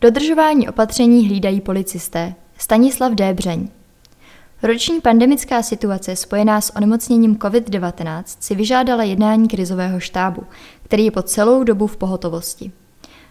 [0.00, 2.34] Dodržování opatření hlídají policisté.
[2.58, 3.68] Stanislav Débřeň.
[4.62, 10.42] Roční pandemická situace spojená s onemocněním COVID-19 si vyžádala jednání krizového štábu,
[10.82, 12.72] který je po celou dobu v pohotovosti.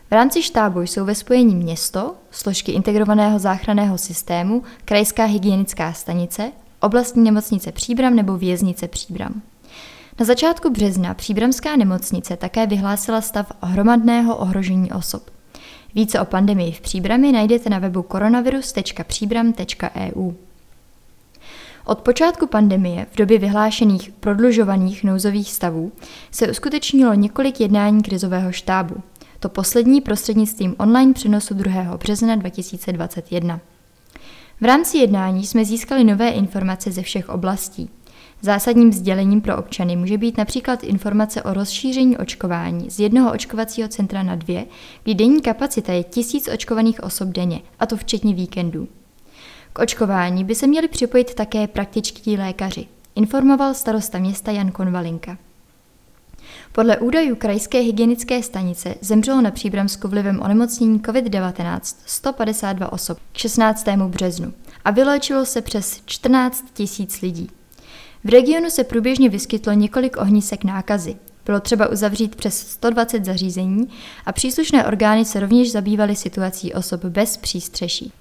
[0.09, 7.23] V rámci štábu jsou ve spojení město, složky integrovaného záchranného systému, krajská hygienická stanice, oblastní
[7.23, 9.41] nemocnice Příbram nebo věznice Příbram.
[10.19, 15.34] Na začátku března Příbramská nemocnice také vyhlásila stav hromadného ohrožení osob.
[15.95, 20.31] Více o pandemii v Příbrami najdete na webu koronavirus.příbram.eu.
[21.85, 25.91] Od počátku pandemie v době vyhlášených prodlužovaných nouzových stavů
[26.31, 28.95] se uskutečnilo několik jednání krizového štábu.
[29.39, 31.97] To poslední prostřednictvím online přenosu 2.
[31.97, 33.59] března 2021.
[34.61, 37.89] V rámci jednání jsme získali nové informace ze všech oblastí.
[38.45, 44.23] Zásadním sdělením pro občany může být například informace o rozšíření očkování z jednoho očkovacího centra
[44.23, 44.65] na dvě,
[45.03, 48.87] kdy denní kapacita je tisíc očkovaných osob denně, a to včetně víkendů.
[49.73, 55.37] K očkování by se měli připojit také praktičtí lékaři, informoval starosta města Jan Konvalinka.
[56.71, 63.87] Podle údajů Krajské hygienické stanice zemřelo na Příbramsku vlivem onemocnění COVID-19 152 osob k 16.
[63.87, 64.53] březnu
[64.85, 67.49] a vyléčilo se přes 14 tisíc lidí.
[68.25, 71.15] V regionu se průběžně vyskytlo několik ohnisek nákazy.
[71.45, 73.89] Bylo třeba uzavřít přes 120 zařízení
[74.25, 78.11] a příslušné orgány se rovněž zabývaly situací osob bez přístřeší.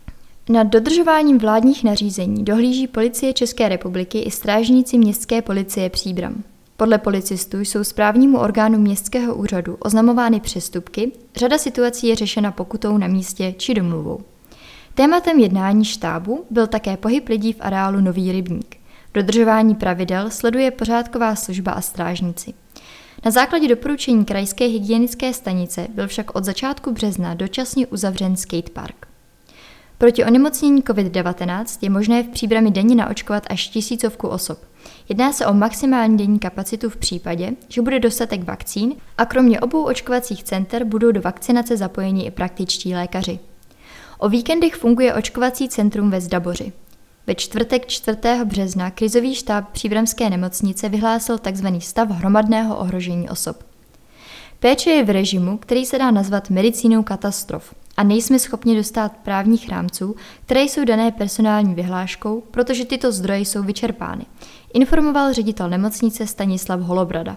[0.48, 6.42] Nad dodržováním vládních nařízení dohlíží policie České republiky i strážníci městské policie Příbram.
[6.76, 13.06] Podle policistů jsou správnímu orgánu městského úřadu oznamovány přestupky, řada situací je řešena pokutou na
[13.06, 14.20] místě či domluvou.
[14.94, 18.73] Tématem jednání štábu byl také pohyb lidí v areálu Nový rybník.
[19.14, 22.54] Dodržování pravidel sleduje pořádková služba a strážníci.
[23.24, 29.06] Na základě doporučení Krajské hygienické stanice byl však od začátku března dočasně uzavřen skatepark.
[29.98, 34.58] Proti onemocnění COVID-19 je možné v příbrami denně naočkovat až tisícovku osob.
[35.08, 39.82] Jedná se o maximální denní kapacitu v případě, že bude dostatek vakcín a kromě obou
[39.82, 43.38] očkovacích center budou do vakcinace zapojeni i praktičtí lékaři.
[44.18, 46.72] O víkendech funguje očkovací centrum ve Zdaboři.
[47.26, 48.18] Ve čtvrtek 4.
[48.44, 51.66] března krizový štáb Příbramské nemocnice vyhlásil tzv.
[51.78, 53.64] stav hromadného ohrožení osob.
[54.60, 59.68] Péče je v režimu, který se dá nazvat medicínou katastrof a nejsme schopni dostat právních
[59.68, 64.26] rámců, které jsou dané personální vyhláškou, protože tyto zdroje jsou vyčerpány,
[64.74, 67.36] informoval ředitel nemocnice Stanislav Holobrada.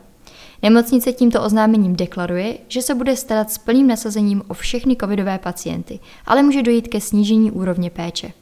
[0.62, 6.00] Nemocnice tímto oznámením deklaruje, že se bude starat s plným nasazením o všechny covidové pacienty,
[6.26, 8.34] ale může dojít ke snížení úrovně péče.